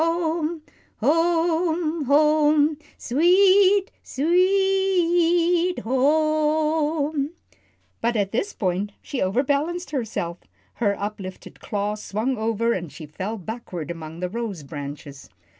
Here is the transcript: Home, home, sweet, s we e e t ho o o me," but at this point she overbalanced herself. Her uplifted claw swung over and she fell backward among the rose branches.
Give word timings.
Home, 0.03 0.63
home, 0.99 2.77
sweet, 2.97 3.91
s 4.03 4.17
we 4.17 4.45
e 4.47 5.69
e 5.69 5.73
t 5.73 5.81
ho 5.83 5.91
o 5.91 7.07
o 7.13 7.13
me," 7.13 7.29
but 8.01 8.15
at 8.15 8.31
this 8.31 8.51
point 8.53 8.93
she 9.03 9.21
overbalanced 9.21 9.91
herself. 9.91 10.39
Her 10.81 10.99
uplifted 10.99 11.59
claw 11.59 11.93
swung 11.93 12.35
over 12.35 12.73
and 12.73 12.91
she 12.91 13.05
fell 13.05 13.37
backward 13.37 13.91
among 13.91 14.21
the 14.21 14.29
rose 14.29 14.63
branches. 14.63 15.29